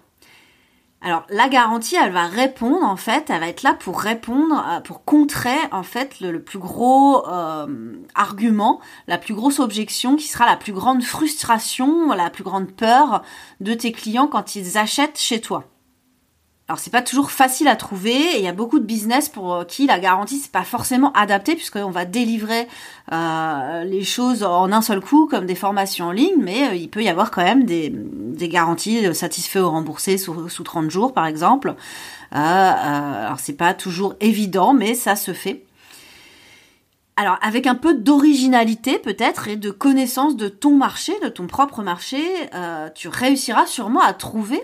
Alors 1.02 1.26
la 1.28 1.50
garantie, 1.50 1.94
elle 1.94 2.10
va 2.10 2.26
répondre 2.26 2.86
en 2.86 2.96
fait, 2.96 3.28
elle 3.28 3.40
va 3.40 3.48
être 3.48 3.64
là 3.64 3.74
pour 3.74 4.00
répondre, 4.00 4.64
euh, 4.66 4.80
pour 4.80 5.04
contrer 5.04 5.58
en 5.72 5.82
fait 5.82 6.20
le, 6.20 6.42
plus 6.42 6.58
gros 6.58 7.28
euh, 7.28 7.96
argument, 8.14 8.80
la 9.08 9.18
plus 9.18 9.34
grosse 9.34 9.60
objection 9.60 10.16
qui 10.16 10.26
sera 10.26 10.46
la 10.46 10.56
plus 10.56 10.72
grande 10.72 11.02
frustration, 11.02 12.14
la 12.14 12.30
plus 12.30 12.44
grande 12.44 12.72
peur 12.72 13.22
de 13.60 13.74
tes 13.74 13.92
clients 13.92 14.26
quand 14.26 14.56
ils 14.56 14.78
achètent 14.78 15.18
chez 15.18 15.42
toi. 15.42 15.64
Alors 16.68 16.80
c'est 16.80 16.90
pas 16.90 17.02
toujours 17.02 17.30
facile 17.30 17.68
à 17.68 17.76
trouver 17.76 18.10
et 18.10 18.38
il 18.38 18.42
y 18.42 18.48
a 18.48 18.52
beaucoup 18.52 18.80
de 18.80 18.84
business 18.84 19.28
pour 19.28 19.54
euh, 19.54 19.64
qui 19.64 19.86
la 19.86 20.00
garantie 20.00 20.38
c'est 20.38 20.50
pas 20.50 20.64
forcément 20.64 21.12
adapté 21.12 21.54
puisqu'on 21.54 21.92
va 21.92 22.04
délivrer 22.04 22.66
euh, 23.12 23.84
les 23.84 24.02
choses 24.02 24.42
en 24.42 24.72
un 24.72 24.82
seul 24.82 25.00
coup 25.00 25.28
comme 25.28 25.46
des 25.46 25.54
formations 25.54 26.06
en 26.06 26.10
ligne, 26.10 26.34
mais 26.38 26.70
euh, 26.70 26.74
il 26.74 26.90
peut 26.90 27.04
y 27.04 27.08
avoir 27.08 27.30
quand 27.30 27.44
même 27.44 27.66
des, 27.66 27.92
des 27.94 28.48
garanties 28.48 29.14
satisfaites 29.14 29.62
ou 29.62 29.70
remboursées 29.70 30.18
sous, 30.18 30.48
sous 30.48 30.64
30 30.64 30.90
jours 30.90 31.14
par 31.14 31.26
exemple. 31.26 31.76
Euh, 32.34 32.36
alors 32.36 33.38
c'est 33.38 33.52
pas 33.52 33.72
toujours 33.72 34.16
évident 34.18 34.74
mais 34.74 34.94
ça 34.94 35.14
se 35.14 35.32
fait. 35.32 35.62
Alors 37.14 37.38
avec 37.42 37.68
un 37.68 37.76
peu 37.76 37.94
d'originalité 37.94 38.98
peut-être 38.98 39.46
et 39.46 39.54
de 39.54 39.70
connaissance 39.70 40.34
de 40.34 40.48
ton 40.48 40.76
marché, 40.76 41.12
de 41.22 41.28
ton 41.28 41.46
propre 41.46 41.84
marché, 41.84 42.18
tu 42.96 43.06
réussiras 43.06 43.66
sûrement 43.66 44.02
à 44.02 44.12
trouver 44.12 44.60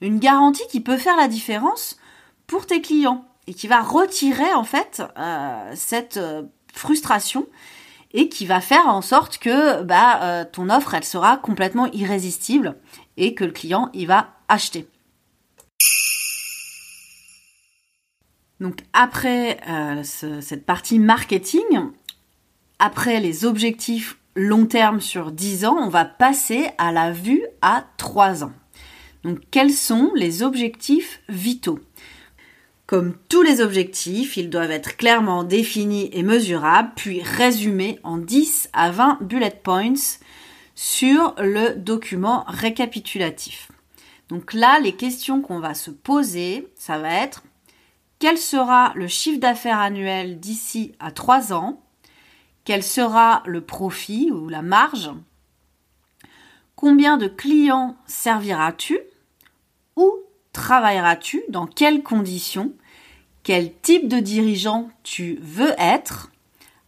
une 0.00 0.18
garantie 0.18 0.66
qui 0.70 0.80
peut 0.80 0.96
faire 0.96 1.16
la 1.16 1.28
différence 1.28 1.96
pour 2.46 2.66
tes 2.66 2.80
clients 2.80 3.26
et 3.46 3.54
qui 3.54 3.66
va 3.66 3.80
retirer 3.80 4.52
en 4.54 4.64
fait 4.64 5.02
euh, 5.18 5.72
cette 5.74 6.16
euh, 6.16 6.42
frustration 6.72 7.46
et 8.12 8.28
qui 8.28 8.46
va 8.46 8.60
faire 8.60 8.88
en 8.88 9.02
sorte 9.02 9.38
que 9.38 9.82
bah, 9.82 10.20
euh, 10.22 10.44
ton 10.50 10.70
offre 10.70 10.94
elle 10.94 11.04
sera 11.04 11.36
complètement 11.36 11.86
irrésistible 11.92 12.76
et 13.16 13.34
que 13.34 13.44
le 13.44 13.52
client 13.52 13.90
il 13.94 14.06
va 14.06 14.30
acheter. 14.48 14.88
Donc 18.58 18.84
après 18.94 19.58
cette 20.02 20.64
partie 20.64 20.98
marketing, 20.98 21.90
après 22.78 23.20
les 23.20 23.44
objectifs 23.44 24.16
long 24.34 24.64
terme 24.64 25.02
sur 25.02 25.30
10 25.30 25.66
ans, 25.66 25.76
on 25.78 25.90
va 25.90 26.06
passer 26.06 26.70
à 26.78 26.90
la 26.90 27.12
vue 27.12 27.44
à 27.60 27.84
3 27.98 28.44
ans. 28.44 28.52
Donc 29.26 29.40
quels 29.50 29.72
sont 29.72 30.12
les 30.14 30.44
objectifs 30.44 31.20
vitaux? 31.28 31.80
Comme 32.86 33.16
tous 33.28 33.42
les 33.42 33.60
objectifs, 33.60 34.36
ils 34.36 34.48
doivent 34.48 34.70
être 34.70 34.96
clairement 34.96 35.42
définis 35.42 36.08
et 36.12 36.22
mesurables, 36.22 36.92
puis 36.94 37.22
résumés 37.22 37.98
en 38.04 38.18
10 38.18 38.68
à 38.72 38.92
20 38.92 39.18
bullet 39.22 39.60
points 39.64 40.20
sur 40.76 41.34
le 41.38 41.74
document 41.74 42.44
récapitulatif. 42.46 43.72
Donc 44.28 44.54
là, 44.54 44.78
les 44.78 44.92
questions 44.92 45.42
qu'on 45.42 45.58
va 45.58 45.74
se 45.74 45.90
poser, 45.90 46.68
ça 46.76 46.98
va 46.98 47.12
être 47.12 47.42
quel 48.20 48.38
sera 48.38 48.92
le 48.94 49.08
chiffre 49.08 49.40
d'affaires 49.40 49.80
annuel 49.80 50.38
d'ici 50.38 50.92
à 51.00 51.10
3 51.10 51.52
ans? 51.52 51.82
Quel 52.64 52.84
sera 52.84 53.42
le 53.44 53.60
profit 53.60 54.30
ou 54.30 54.48
la 54.48 54.62
marge? 54.62 55.10
Combien 56.76 57.16
de 57.16 57.26
clients 57.26 57.96
serviras-tu? 58.06 59.00
Travailleras-tu 60.56 61.42
Dans 61.50 61.66
quelles 61.66 62.02
conditions 62.02 62.72
Quel 63.42 63.72
type 63.82 64.08
de 64.08 64.20
dirigeant 64.20 64.88
tu 65.02 65.38
veux 65.42 65.74
être 65.76 66.32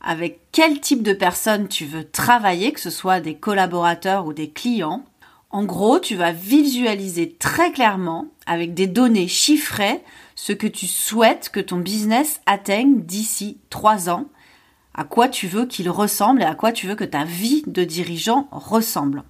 Avec 0.01 0.41
quel 0.53 0.81
type 0.81 1.03
de 1.03 1.13
personnes 1.13 1.69
tu 1.69 1.85
veux 1.85 2.05
travailler, 2.05 2.73
que 2.73 2.81
ce 2.81 2.89
soit 2.89 3.21
des 3.21 3.35
collaborateurs 3.35 4.25
ou 4.25 4.33
des 4.33 4.49
clients 4.49 5.05
En 5.51 5.65
gros, 5.65 5.99
tu 5.99 6.17
vas 6.17 6.33
visualiser 6.33 7.37
très 7.39 7.71
clairement, 7.71 8.29
avec 8.47 8.73
des 8.73 8.87
données 8.87 9.29
chiffrées, 9.29 10.03
ce 10.35 10.55
que 10.55 10.67
tu 10.67 10.87
souhaites 10.87 11.51
que 11.51 11.61
ton 11.61 11.77
business 11.77 12.41
atteigne 12.47 13.03
d'ici 13.03 13.59
trois 13.69 14.09
ans, 14.09 14.29
à 14.95 15.05
quoi 15.05 15.29
tu 15.29 15.47
veux 15.47 15.67
qu'il 15.67 15.91
ressemble 15.91 16.41
et 16.41 16.47
à 16.47 16.55
quoi 16.55 16.73
tu 16.73 16.87
veux 16.87 16.95
que 16.95 17.05
ta 17.05 17.25
vie 17.25 17.65
de 17.67 17.85
dirigeant 17.85 18.49
ressemble. 18.51 19.25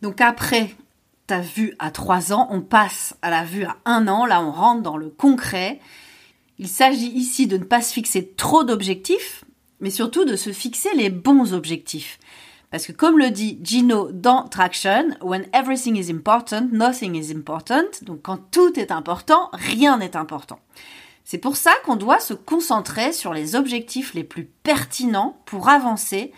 Donc 0.00 0.22
après 0.22 0.74
vue 1.40 1.74
à 1.78 1.90
trois 1.90 2.32
ans, 2.32 2.48
on 2.50 2.60
passe 2.60 3.14
à 3.22 3.30
la 3.30 3.44
vue 3.44 3.64
à 3.64 3.76
un 3.84 4.08
an, 4.08 4.26
là 4.26 4.42
on 4.42 4.50
rentre 4.50 4.82
dans 4.82 4.96
le 4.96 5.08
concret. 5.08 5.80
Il 6.58 6.68
s'agit 6.68 7.10
ici 7.10 7.46
de 7.46 7.56
ne 7.56 7.64
pas 7.64 7.82
se 7.82 7.92
fixer 7.92 8.28
trop 8.36 8.64
d'objectifs, 8.64 9.44
mais 9.80 9.90
surtout 9.90 10.24
de 10.24 10.36
se 10.36 10.52
fixer 10.52 10.90
les 10.94 11.10
bons 11.10 11.54
objectifs. 11.54 12.18
Parce 12.70 12.86
que 12.86 12.92
comme 12.92 13.18
le 13.18 13.30
dit 13.30 13.58
Gino 13.62 14.10
dans 14.12 14.48
Traction, 14.48 15.10
when 15.20 15.46
everything 15.52 15.96
is 15.96 16.10
important, 16.10 16.68
nothing 16.72 17.14
is 17.16 17.30
important. 17.30 17.84
Donc 18.02 18.22
quand 18.22 18.38
tout 18.50 18.78
est 18.78 18.90
important, 18.90 19.50
rien 19.52 19.98
n'est 19.98 20.16
important. 20.16 20.58
C'est 21.24 21.38
pour 21.38 21.56
ça 21.56 21.72
qu'on 21.84 21.96
doit 21.96 22.20
se 22.20 22.34
concentrer 22.34 23.12
sur 23.12 23.34
les 23.34 23.56
objectifs 23.56 24.14
les 24.14 24.24
plus 24.24 24.44
pertinents 24.44 25.36
pour 25.44 25.68
avancer 25.68 26.32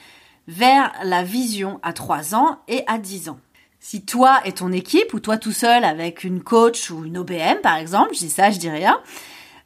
vers 0.48 0.92
la 1.04 1.22
vision 1.22 1.80
à 1.82 1.92
3 1.92 2.34
ans 2.34 2.58
et 2.68 2.82
à 2.86 2.98
10 2.98 3.28
ans. 3.30 3.38
Si 3.86 4.02
toi 4.02 4.40
et 4.46 4.52
ton 4.52 4.72
équipe, 4.72 5.12
ou 5.12 5.20
toi 5.20 5.36
tout 5.36 5.52
seul 5.52 5.84
avec 5.84 6.24
une 6.24 6.42
coach 6.42 6.90
ou 6.90 7.04
une 7.04 7.18
OBM 7.18 7.60
par 7.62 7.76
exemple, 7.76 8.14
je 8.14 8.20
dis 8.20 8.30
ça, 8.30 8.50
je 8.50 8.58
dis 8.58 8.70
rien, 8.70 8.98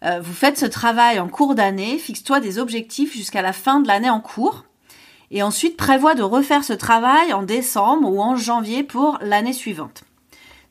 euh, 0.05 0.19
vous 0.21 0.33
faites 0.33 0.59
ce 0.59 0.67
travail 0.67 1.21
en 1.21 1.29
cours 1.29 1.55
d'année, 1.55 1.99
fixe-toi 1.99 2.41
des 2.41 2.59
objectifs 2.59 3.13
jusqu'à 3.13 3.43
la 3.43 3.53
fin 3.53 3.79
de 3.79 3.87
l'année 3.87 4.11
en 4.11 4.21
cours, 4.21 4.65
et 5.31 5.45
ensuite 5.45 5.77
prévois 5.77 6.17
de 6.17 6.25
refaire 6.25 6.65
ce 6.65 6.73
travail 6.73 7.33
en 7.33 7.45
décembre 7.45 8.11
ou 8.11 8.21
en 8.21 8.35
janvier 8.35 8.83
pour 8.83 9.19
l'année 9.21 9.53
suivante. 9.53 10.03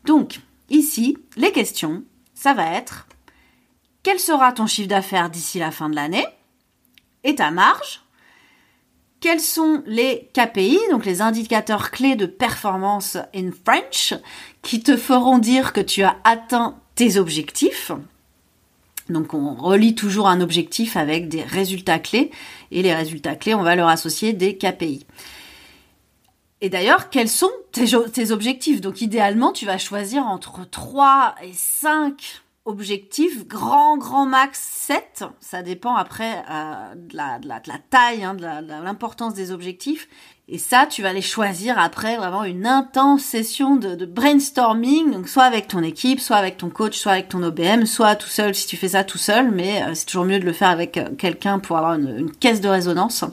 Donc, 0.04 0.42
ici, 0.70 1.18
les 1.38 1.54
questions, 1.54 2.04
ça 2.34 2.54
va 2.54 2.70
être 2.74 3.08
quel 4.04 4.20
sera 4.20 4.52
ton 4.52 4.68
chiffre 4.68 4.90
d'affaires 4.90 5.30
d'ici 5.30 5.58
la 5.58 5.72
fin 5.72 5.88
de 5.88 5.96
l'année 5.96 6.28
et 7.24 7.36
ta 7.36 7.52
marge 7.52 8.02
quels 9.28 9.42
sont 9.42 9.84
les 9.86 10.30
KPI, 10.32 10.80
donc 10.90 11.06
les 11.06 11.22
indicateurs 11.22 11.92
clés 11.92 12.16
de 12.16 12.26
performance 12.26 13.18
in 13.36 13.50
French, 13.66 14.14
qui 14.62 14.82
te 14.82 14.96
feront 14.96 15.38
dire 15.38 15.74
que 15.74 15.82
tu 15.82 16.02
as 16.04 16.16
atteint 16.24 16.78
tes 16.96 17.18
objectifs 17.18 17.92
donc 19.10 19.34
on 19.34 19.56
relie 19.56 19.96
toujours 19.96 20.30
un 20.30 20.40
objectif 20.40 20.96
avec 20.96 21.28
des 21.28 21.42
résultats 21.42 22.00
clés 22.00 22.32
et 22.72 22.82
les 22.82 22.94
résultats 22.94 23.36
clés, 23.36 23.54
on 23.54 23.64
va 23.64 23.76
leur 23.76 23.88
associer 23.88 24.34
des 24.34 24.58
KPI. 24.58 25.06
Et 26.60 26.70
d'ailleurs, 26.70 27.10
quels 27.10 27.30
sont 27.30 27.52
tes, 27.72 28.32
objectifs? 28.32 28.82
Donc 28.82 29.00
idéalement, 29.00 29.54
tu 29.54 29.66
vas 29.66 29.78
choisir 29.78 30.26
entre 30.26 30.70
3 30.70 31.36
et 31.44 31.54
5 31.54 32.42
objectif, 32.68 33.48
grand, 33.48 33.98
grand 33.98 34.26
max 34.26 34.60
7. 34.60 35.24
Ça 35.40 35.64
dépend 35.64 35.96
après 35.96 36.44
euh, 36.52 36.96
de, 36.96 37.16
la, 37.16 37.60
taille, 37.90 38.24
hein, 38.24 38.36
de 38.36 38.44
l'importance 38.44 39.34
des 39.34 39.52
objectifs. 39.52 40.10
Et 40.50 40.58
ça, 40.58 40.86
tu 40.86 41.02
vas 41.02 41.14
les 41.14 41.22
choisir 41.22 41.80
après 41.80 42.18
vraiment 42.18 42.44
une 42.44 42.68
intense 42.68 43.22
session 43.22 43.78
de, 43.78 44.06
brainstorming, 44.06 45.12
donc 45.12 45.30
soit 45.30 45.44
avec 45.44 45.68
ton 45.68 45.82
équipe, 45.82 46.20
soit 46.20 46.36
avec 46.36 46.58
ton 46.58 46.70
coach, 46.70 46.98
soit 46.98 47.14
avec 47.14 47.30
ton 47.30 47.42
OBM, 47.42 47.86
soit 47.86 48.16
tout 48.16 48.30
seul 48.30 48.54
si 48.54 48.68
tu 48.68 48.78
fais 48.78 48.90
ça 48.90 49.04
tout 49.04 49.18
seul, 49.18 49.52
mais 49.52 49.84
euh, 49.84 49.94
c'est 49.94 50.06
toujours 50.06 50.26
mieux 50.26 50.40
de 50.40 50.46
le 50.46 50.54
faire 50.54 50.70
avec 50.70 50.98
euh, 50.98 51.10
quelqu'un 51.18 51.60
pour 51.60 51.78
avoir 51.78 51.94
une, 51.96 52.32
caisse 52.32 52.62
de 52.62 52.70
résonance, 52.70 53.24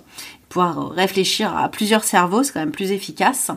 pouvoir 0.48 0.90
réfléchir 0.90 1.56
à 1.56 1.68
plusieurs 1.68 2.04
cerveaux, 2.04 2.44
c'est 2.44 2.52
quand 2.52 2.60
même 2.60 2.70
plus 2.70 2.92
efficace. 2.92 3.50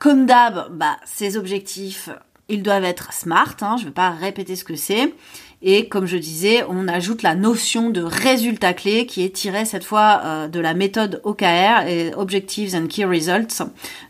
Comme 0.00 0.26
d'hab, 0.26 0.76
bah, 0.76 0.96
ces 1.04 1.36
objectifs, 1.36 2.10
ils 2.48 2.62
doivent 2.62 2.84
être 2.84 3.12
smart, 3.12 3.56
hein, 3.60 3.76
je 3.76 3.82
ne 3.82 3.88
vais 3.88 3.94
pas 3.94 4.10
répéter 4.10 4.56
ce 4.56 4.64
que 4.64 4.76
c'est. 4.76 5.14
Et 5.62 5.88
comme 5.88 6.06
je 6.06 6.16
disais, 6.16 6.64
on 6.68 6.86
ajoute 6.86 7.22
la 7.22 7.34
notion 7.34 7.90
de 7.90 8.02
résultat 8.02 8.74
clé 8.74 9.06
qui 9.06 9.24
est 9.24 9.34
tirée 9.34 9.64
cette 9.64 9.84
fois 9.84 10.20
euh, 10.24 10.48
de 10.48 10.60
la 10.60 10.74
méthode 10.74 11.20
OKR 11.24 11.86
et 11.88 12.14
Objectives 12.14 12.76
and 12.76 12.86
Key 12.86 13.04
Results, 13.04 13.62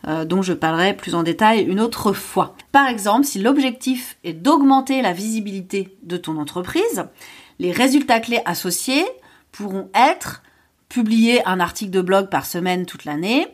euh, 0.07 0.25
dont 0.25 0.43
je 0.43 0.52
parlerai 0.52 0.95
plus 0.95 1.14
en 1.14 1.23
détail 1.23 1.62
une 1.62 1.81
autre 1.81 2.12
fois. 2.12 2.57
Par 2.73 2.88
exemple, 2.88 3.25
si 3.25 3.38
l'objectif 3.38 4.19
est 4.25 4.33
d'augmenter 4.33 5.02
la 5.02 5.12
visibilité 5.12 5.97
de 6.02 6.16
ton 6.16 6.37
entreprise, 6.37 7.05
les 7.59 7.73
résultats 7.73 8.21
clés 8.21 8.43
associés 8.45 9.05
pourront 9.52 9.88
être 9.95 10.43
publier 10.88 11.47
un 11.47 11.61
article 11.61 11.90
de 11.90 12.00
blog 12.00 12.28
par 12.28 12.45
semaine 12.45 12.87
toute 12.87 13.05
l'année, 13.05 13.47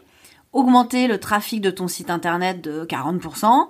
augmenter 0.52 1.06
le 1.06 1.18
trafic 1.18 1.60
de 1.60 1.70
ton 1.70 1.88
site 1.88 2.10
internet 2.10 2.60
de 2.60 2.84
40%, 2.84 3.68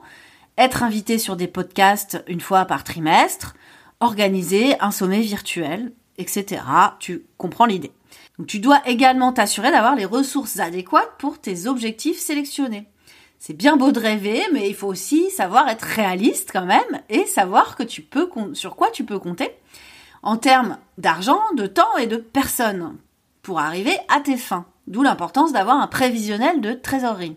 être 0.59 0.83
invité 0.83 1.19
sur 1.19 1.37
des 1.37 1.49
podcasts 1.49 2.23
une 2.27 2.41
fois 2.41 2.65
par 2.65 2.85
trimestre, 2.85 3.55
organiser 4.01 4.79
un 4.81 4.91
sommet 4.91 5.21
virtuel, 5.21 5.93
etc. 6.19 6.63
Tu 6.99 7.25
comprends 7.39 7.67
l'idée. 7.67 7.93
Tu 8.47 8.59
dois 8.59 8.81
également 8.87 9.33
t'assurer 9.33 9.71
d'avoir 9.71 9.95
les 9.95 10.05
ressources 10.05 10.59
adéquates 10.59 11.13
pour 11.19 11.41
tes 11.41 11.67
objectifs 11.67 12.19
sélectionnés. 12.19 12.89
C'est 13.39 13.57
bien 13.57 13.77
beau 13.77 13.93
de 13.93 14.01
rêver, 14.01 14.43
mais 14.53 14.69
il 14.69 14.75
faut 14.75 14.87
aussi 14.87 15.31
savoir 15.31 15.69
être 15.69 15.83
réaliste 15.83 16.51
quand 16.53 16.65
même 16.65 17.03
et 17.09 17.27
savoir 17.27 17.77
que 17.77 17.83
tu 17.83 18.03
peux 18.03 18.29
sur 18.55 18.77
quoi 18.77 18.91
tu 18.91 19.05
peux 19.05 19.19
compter 19.19 19.51
en 20.23 20.37
termes 20.37 20.79
d'argent, 20.99 21.41
de 21.57 21.67
temps 21.67 21.97
et 21.97 22.07
de 22.07 22.17
personnes 22.17 22.97
pour 23.43 23.59
arriver 23.59 23.97
à 24.09 24.21
tes 24.21 24.37
fins. 24.37 24.67
D'où 24.87 25.03
l'importance 25.03 25.53
d'avoir 25.53 25.81
un 25.81 25.89
prévisionnel 25.89 26.61
de 26.61 26.73
trésorerie. 26.73 27.37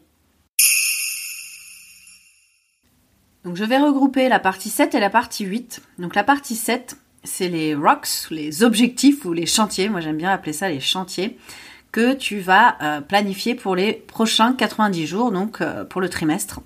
Donc 3.46 3.56
je 3.56 3.64
vais 3.64 3.78
regrouper 3.78 4.28
la 4.28 4.40
partie 4.40 4.70
7 4.72 4.96
et 4.96 5.00
la 5.00 5.12
partie 5.12 5.46
8. 5.46 5.82
Donc 6.00 6.16
la 6.16 6.24
partie 6.24 6.56
7, 6.56 6.98
c'est 7.24 7.48
les 7.48 7.76
rocks, 7.76 8.28
les 8.32 8.64
objectifs 8.64 9.24
ou 9.24 9.34
les 9.34 9.46
chantiers, 9.46 9.88
moi 9.88 10.02
j'aime 10.02 10.18
bien 10.18 10.32
appeler 10.32 10.52
ça 10.52 10.68
les 10.68 10.80
chantiers, 10.80 11.38
que 11.92 12.14
tu 12.14 12.40
vas 12.40 12.76
euh, 12.82 13.02
planifier 13.02 13.54
pour 13.54 13.76
les 13.76 13.94
prochains 13.94 14.54
90 14.54 15.06
jours, 15.06 15.32
donc 15.32 15.62
euh, 15.62 15.86
pour 15.86 16.02
le 16.02 16.10
trimestre. 16.10 16.62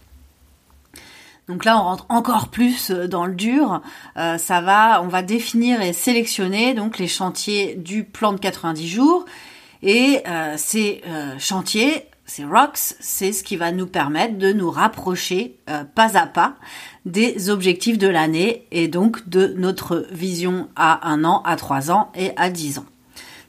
Donc 1.49 1.65
là, 1.65 1.77
on 1.77 1.83
rentre 1.83 2.05
encore 2.07 2.47
plus 2.47 2.91
euh, 2.91 3.07
dans 3.07 3.25
le 3.25 3.33
dur. 3.33 3.81
ça 4.15 4.61
va, 4.61 5.01
on 5.03 5.07
va 5.07 5.21
définir 5.21 5.81
et 5.81 5.91
sélectionner 5.91 6.73
donc 6.75 6.97
les 6.97 7.07
chantiers 7.07 7.75
du 7.75 8.05
plan 8.05 8.31
de 8.31 8.39
90 8.39 8.87
jours. 8.87 9.25
Et 9.81 10.23
ces 10.57 11.01
chantiers, 11.37 12.08
ces 12.29 12.45
rocks, 12.45 12.95
c'est 12.99 13.31
ce 13.31 13.43
qui 13.43 13.55
va 13.55 13.71
nous 13.71 13.87
permettre 13.87 14.37
de 14.37 14.53
nous 14.53 14.69
rapprocher 14.69 15.57
pas 15.95 16.17
à 16.17 16.27
pas 16.27 16.55
des 17.05 17.49
objectifs 17.49 17.97
de 17.97 18.07
l'année 18.07 18.67
et 18.71 18.87
donc 18.87 19.27
de 19.27 19.53
notre 19.57 20.07
vision 20.11 20.69
à 20.75 21.09
un 21.09 21.23
an, 21.23 21.41
à 21.45 21.55
trois 21.55 21.91
ans 21.91 22.11
et 22.15 22.31
à 22.37 22.49
dix 22.49 22.77
ans. 22.77 22.85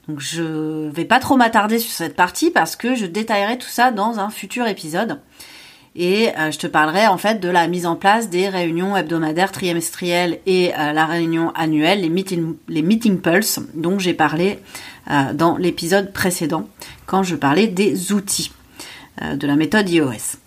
Donc 0.07 0.19
je 0.19 0.89
vais 0.89 1.05
pas 1.05 1.19
trop 1.19 1.37
m'attarder 1.37 1.79
sur 1.79 1.91
cette 1.91 2.15
partie 2.15 2.49
parce 2.49 2.75
que 2.75 2.95
je 2.95 3.05
détaillerai 3.05 3.57
tout 3.57 3.69
ça 3.69 3.91
dans 3.91 4.19
un 4.19 4.29
futur 4.29 4.67
épisode. 4.67 5.19
Et 5.95 6.29
euh, 6.37 6.51
je 6.51 6.57
te 6.57 6.67
parlerai 6.67 7.07
en 7.07 7.17
fait 7.17 7.39
de 7.39 7.49
la 7.49 7.67
mise 7.67 7.85
en 7.85 7.95
place 7.95 8.29
des 8.29 8.47
réunions 8.47 8.95
hebdomadaires, 8.95 9.51
trimestrielles 9.51 10.39
et 10.45 10.73
euh, 10.73 10.93
la 10.93 11.05
réunion 11.05 11.51
annuelle, 11.53 12.01
les 12.01 12.81
meeting, 12.81 13.19
pulse, 13.19 13.59
dont 13.73 13.99
j'ai 13.99 14.13
parlé 14.13 14.59
euh, 15.09 15.33
dans 15.33 15.57
l'épisode 15.57 16.13
précédent 16.13 16.67
quand 17.05 17.23
je 17.23 17.35
parlais 17.35 17.67
des 17.67 18.13
outils 18.13 18.51
de 19.19 19.47
la 19.47 19.55
méthode 19.55 19.89
iOS. 19.89 20.37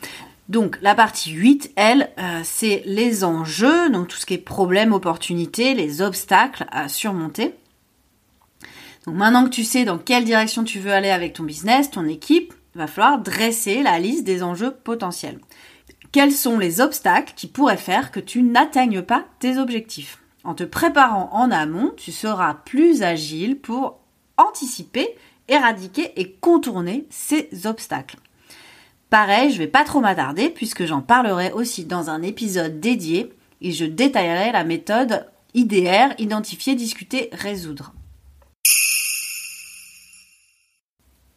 Donc 0.49 0.79
la 0.83 0.95
partie 0.95 1.31
8, 1.31 1.73
elle, 1.77 2.11
c'est 2.43 2.83
les 2.85 3.25
enjeux, 3.25 3.91
donc 3.91 4.09
tout 4.09 4.17
ce 4.17 4.27
qui 4.27 4.35
est 4.35 4.39
problème, 4.39 4.93
opportunité, 4.93 5.75
les 5.75 6.03
obstacles 6.03 6.67
à 6.71 6.89
surmonter. 6.89 7.55
Donc 9.07 9.17
maintenant 9.17 9.45
que 9.45 9.51
tu 9.51 9.65
sais 9.65 9.85
dans 9.85 9.99
quelle 9.99 10.25
direction 10.25 10.65
tu 10.65 10.79
veux 10.81 10.93
aller 10.93 11.11
avec 11.11 11.35
ton 11.35 11.45
business, 11.45 11.91
ton 11.91 12.07
équipe, 12.07 12.53
il 12.75 12.79
va 12.79 12.87
falloir 12.87 13.21
dresser 13.21 13.83
la 13.83 13.99
liste 13.99 14.25
des 14.25 14.43
enjeux 14.43 14.73
potentiels. 14.73 15.39
Quels 16.13 16.33
sont 16.33 16.59
les 16.59 16.81
obstacles 16.81 17.33
qui 17.35 17.47
pourraient 17.47 17.77
faire 17.77 18.11
que 18.11 18.21
tu 18.21 18.43
n'atteignes 18.43 19.03
pas 19.03 19.25
tes 19.41 19.59
objectifs? 19.59 20.21
En 20.43 20.55
te 20.55 20.65
préparant 20.65 21.31
en 21.33 21.51
amont, 21.51 21.93
tu 21.97 22.13
seras 22.13 22.55
plus 22.55 23.03
agile 23.03 23.59
pour 23.59 23.99
anticiper, 24.37 25.09
éradiquer 25.49 26.13
et 26.21 26.33
contourner 26.33 27.07
ces 27.11 27.49
obstacles. 27.65 28.19
Pareil, 29.11 29.51
je 29.53 29.59
vais 29.59 29.67
pas 29.67 29.85
trop 29.85 30.01
m'attarder 30.01 30.51
puisque 30.51 30.85
j'en 30.85 31.01
parlerai 31.01 31.53
aussi 31.53 31.85
dans 31.85 32.11
un 32.11 32.23
épisode 32.23 32.81
dédié 32.81 33.33
et 33.61 33.73
je 33.73 33.85
détaillerai 33.85 34.53
la 34.53 34.65
méthode 34.65 35.27
IDR, 35.55 36.15
identifier, 36.19 36.75
discuter, 36.75 37.31
résoudre. 37.33 37.93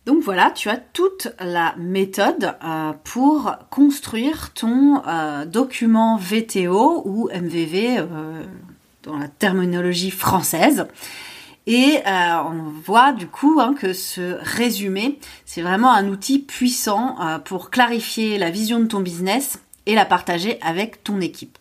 Donc 0.08 0.24
voilà, 0.24 0.52
tu 0.52 0.70
as 0.70 0.78
toute 0.78 1.28
la 1.38 1.76
méthode 1.78 2.56
euh, 2.64 2.94
pour 3.04 3.54
construire 3.70 4.54
ton 4.54 5.02
euh, 5.06 5.44
document 5.44 6.16
VTO 6.16 7.02
ou 7.06 7.30
MVV 7.30 7.98
euh, 7.98 8.44
dans 9.04 9.18
la 9.18 9.28
terminologie 9.28 10.12
française. 10.12 10.88
Et 11.70 12.00
on 12.06 12.72
voit 12.86 13.12
du 13.12 13.28
coup 13.28 13.60
hein, 13.60 13.76
que 13.78 13.92
ce 13.92 14.38
résumé, 14.42 15.20
c'est 15.46 15.62
vraiment 15.62 15.92
un 15.92 16.08
outil 16.08 16.40
puissant 16.40 17.18
pour 17.44 17.70
clarifier 17.70 18.38
la 18.38 18.50
vision 18.50 18.80
de 18.80 18.86
ton 18.86 19.02
business 19.02 19.60
et 19.86 19.94
la 19.94 20.06
partager 20.06 20.58
avec 20.62 21.04
ton 21.04 21.20
équipe. 21.20 21.58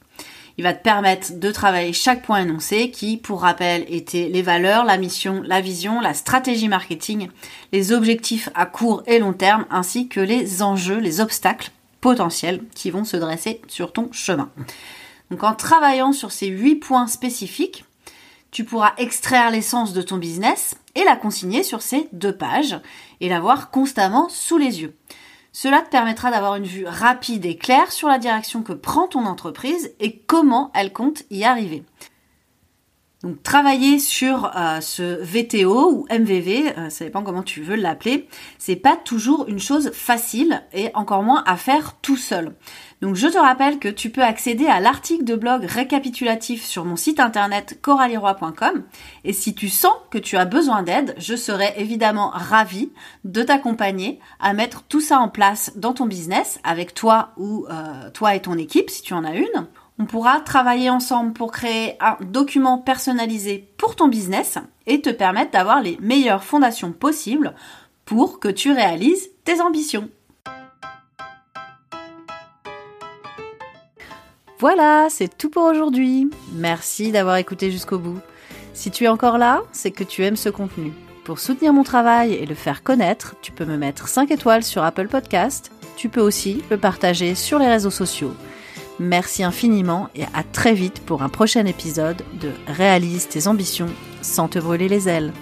Il 0.58 0.62
va 0.62 0.72
te 0.72 0.82
permettre 0.82 1.38
de 1.38 1.50
travailler 1.50 1.92
chaque 1.92 2.22
point 2.22 2.40
énoncé 2.40 2.90
qui, 2.90 3.16
pour 3.18 3.42
rappel, 3.42 3.84
étaient 3.88 4.30
les 4.32 4.42
valeurs, 4.42 4.84
la 4.84 4.96
mission, 4.96 5.42
la 5.44 5.60
vision, 5.60 6.00
la 6.00 6.14
stratégie 6.14 6.68
marketing, 6.68 7.28
les 7.72 7.92
objectifs 7.92 8.48
à 8.54 8.64
court 8.64 9.02
et 9.06 9.18
long 9.18 9.34
terme, 9.34 9.66
ainsi 9.70 10.08
que 10.08 10.20
les 10.20 10.62
enjeux, 10.62 10.98
les 10.98 11.20
obstacles 11.20 11.72
potentiels 12.00 12.62
qui 12.74 12.90
vont 12.90 13.04
se 13.04 13.16
dresser 13.16 13.60
sur 13.66 13.92
ton 13.92 14.08
chemin. 14.12 14.50
Donc 15.30 15.42
en 15.42 15.54
travaillant 15.54 16.12
sur 16.12 16.30
ces 16.30 16.46
huit 16.46 16.76
points 16.76 17.08
spécifiques, 17.08 17.84
tu 18.56 18.64
pourras 18.64 18.94
extraire 18.96 19.50
l'essence 19.50 19.92
de 19.92 20.00
ton 20.00 20.16
business 20.16 20.76
et 20.94 21.04
la 21.04 21.14
consigner 21.14 21.62
sur 21.62 21.82
ces 21.82 22.08
deux 22.14 22.34
pages 22.34 22.80
et 23.20 23.28
l'avoir 23.28 23.70
constamment 23.70 24.30
sous 24.30 24.56
les 24.56 24.80
yeux. 24.80 24.96
Cela 25.52 25.82
te 25.82 25.90
permettra 25.90 26.30
d'avoir 26.30 26.56
une 26.56 26.64
vue 26.64 26.86
rapide 26.86 27.44
et 27.44 27.58
claire 27.58 27.92
sur 27.92 28.08
la 28.08 28.16
direction 28.16 28.62
que 28.62 28.72
prend 28.72 29.08
ton 29.08 29.26
entreprise 29.26 29.92
et 30.00 30.20
comment 30.20 30.70
elle 30.74 30.94
compte 30.94 31.24
y 31.28 31.44
arriver. 31.44 31.84
Donc 33.22 33.42
travailler 33.42 33.98
sur 33.98 34.50
euh, 34.56 34.80
ce 34.80 35.22
VTO 35.22 35.90
ou 35.90 36.06
MVV, 36.10 36.78
euh, 36.78 36.88
ça 36.88 37.04
dépend 37.04 37.22
comment 37.22 37.42
tu 37.42 37.60
veux 37.60 37.76
l'appeler, 37.76 38.26
c'est 38.56 38.76
pas 38.76 38.96
toujours 38.96 39.48
une 39.48 39.58
chose 39.58 39.90
facile 39.92 40.62
et 40.72 40.90
encore 40.94 41.22
moins 41.22 41.44
à 41.44 41.58
faire 41.58 41.96
tout 42.00 42.16
seul. 42.16 42.54
Donc 43.02 43.14
je 43.14 43.26
te 43.26 43.36
rappelle 43.36 43.78
que 43.78 43.88
tu 43.88 44.08
peux 44.08 44.22
accéder 44.22 44.66
à 44.66 44.80
l'article 44.80 45.24
de 45.24 45.36
blog 45.36 45.64
récapitulatif 45.64 46.64
sur 46.64 46.86
mon 46.86 46.96
site 46.96 47.20
internet 47.20 47.78
coraliroy.com 47.82 48.84
et 49.24 49.34
si 49.34 49.54
tu 49.54 49.68
sens 49.68 49.92
que 50.10 50.16
tu 50.16 50.36
as 50.36 50.46
besoin 50.46 50.82
d'aide, 50.82 51.14
je 51.18 51.36
serai 51.36 51.74
évidemment 51.76 52.30
ravie 52.32 52.90
de 53.24 53.42
t'accompagner 53.42 54.18
à 54.40 54.54
mettre 54.54 54.82
tout 54.84 55.02
ça 55.02 55.18
en 55.18 55.28
place 55.28 55.72
dans 55.76 55.92
ton 55.92 56.06
business 56.06 56.58
avec 56.64 56.94
toi 56.94 57.32
ou 57.36 57.66
euh, 57.70 58.10
toi 58.10 58.34
et 58.34 58.40
ton 58.40 58.56
équipe 58.56 58.88
si 58.88 59.02
tu 59.02 59.12
en 59.12 59.24
as 59.24 59.34
une. 59.34 59.66
On 59.98 60.06
pourra 60.06 60.40
travailler 60.40 60.90
ensemble 60.90 61.32
pour 61.32 61.52
créer 61.52 61.96
un 62.00 62.16
document 62.20 62.78
personnalisé 62.78 63.70
pour 63.76 63.96
ton 63.96 64.08
business 64.08 64.58
et 64.86 65.00
te 65.00 65.10
permettre 65.10 65.52
d'avoir 65.52 65.82
les 65.82 65.98
meilleures 66.00 66.44
fondations 66.44 66.92
possibles 66.92 67.54
pour 68.04 68.40
que 68.40 68.48
tu 68.48 68.72
réalises 68.72 69.30
tes 69.44 69.60
ambitions. 69.60 70.08
Voilà, 74.58 75.08
c'est 75.10 75.36
tout 75.36 75.50
pour 75.50 75.64
aujourd'hui. 75.64 76.30
Merci 76.52 77.12
d'avoir 77.12 77.36
écouté 77.36 77.70
jusqu'au 77.70 77.98
bout. 77.98 78.18
Si 78.72 78.90
tu 78.90 79.04
es 79.04 79.08
encore 79.08 79.36
là, 79.36 79.62
c'est 79.72 79.90
que 79.90 80.04
tu 80.04 80.24
aimes 80.24 80.36
ce 80.36 80.48
contenu. 80.48 80.92
Pour 81.24 81.38
soutenir 81.40 81.72
mon 81.72 81.82
travail 81.82 82.32
et 82.34 82.46
le 82.46 82.54
faire 82.54 82.82
connaître, 82.82 83.34
tu 83.42 83.52
peux 83.52 83.64
me 83.64 83.76
mettre 83.76 84.08
5 84.08 84.30
étoiles 84.30 84.62
sur 84.62 84.82
Apple 84.82 85.08
Podcast. 85.08 85.72
Tu 85.96 86.08
peux 86.08 86.20
aussi 86.20 86.62
le 86.70 86.78
partager 86.78 87.34
sur 87.34 87.58
les 87.58 87.68
réseaux 87.68 87.90
sociaux. 87.90 88.32
Merci 88.98 89.44
infiniment 89.44 90.08
et 90.14 90.24
à 90.32 90.42
très 90.42 90.72
vite 90.72 91.00
pour 91.00 91.22
un 91.22 91.28
prochain 91.28 91.66
épisode 91.66 92.22
de 92.40 92.50
Réalise 92.66 93.28
tes 93.28 93.48
ambitions 93.48 93.90
sans 94.22 94.48
te 94.48 94.58
brûler 94.58 94.88
les 94.88 95.08
ailes. 95.08 95.32